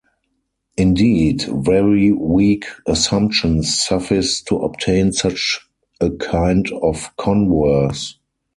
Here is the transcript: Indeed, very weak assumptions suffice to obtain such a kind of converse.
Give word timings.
Indeed, 0.77 1.43
very 1.47 2.11
weak 2.11 2.65
assumptions 2.87 3.79
suffice 3.79 4.41
to 4.47 4.55
obtain 4.57 5.11
such 5.13 5.61
a 5.99 6.09
kind 6.09 6.67
of 6.81 7.15
converse. 7.17 8.17